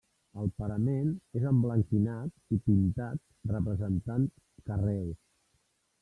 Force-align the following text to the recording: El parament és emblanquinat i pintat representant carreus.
El 0.43 0.47
parament 0.59 1.09
és 1.39 1.43
emblanquinat 1.49 2.55
i 2.57 2.57
pintat 2.69 3.51
representant 3.51 4.25
carreus. 4.71 5.21